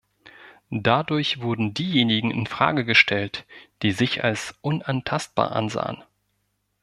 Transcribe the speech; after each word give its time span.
Dadurch 0.73 1.41
wurden 1.43 1.75
diejenigen 1.75 2.31
in 2.31 2.47
Frage 2.47 2.85
gestellt, 2.85 3.45
die 3.83 3.91
sich 3.91 4.23
als 4.23 4.55
unantastbar 4.61 5.51
ansahen. 5.51 6.01